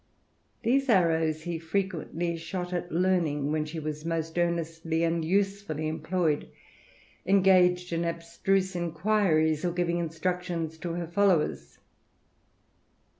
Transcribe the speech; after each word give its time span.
These 0.63 0.89
arrows 0.89 1.43
he 1.43 1.59
frequently 1.59 2.35
shot 2.35 2.73
at 2.73 2.91
Learning, 2.91 3.51
when 3.51 3.65
she 3.65 3.77
was 3.79 4.03
most 4.03 4.35
earnestly 4.39 5.03
and 5.03 5.23
usefully 5.23 5.87
employed, 5.87 6.49
engaged 7.27 7.93
in 7.93 8.03
abstruse 8.03 8.75
inquiries, 8.75 9.63
or 9.63 9.71
giving 9.71 9.99
instructions 9.99 10.79
to 10.79 10.93
her 10.93 11.05
followers. 11.05 11.77